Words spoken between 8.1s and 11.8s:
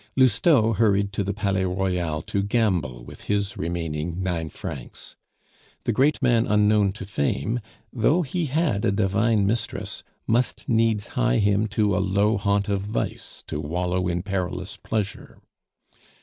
he had a divine mistress, must needs hie him